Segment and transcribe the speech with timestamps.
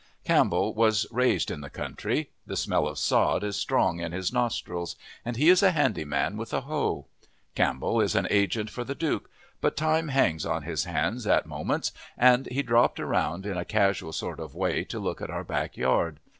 [0.23, 2.31] Campbell was raised in the country.
[2.47, 6.37] The smell of sod is strong in his nostrils, and he is a handy man
[6.37, 7.05] with a hoe.
[7.53, 9.29] Campbell is an agent for the Duke,
[9.61, 14.11] but time hangs on his hands at moments and he dropped around in a casual
[14.11, 16.19] sort of way to look at our back yard.